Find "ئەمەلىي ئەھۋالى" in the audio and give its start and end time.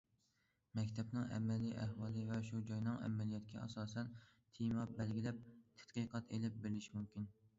1.35-2.23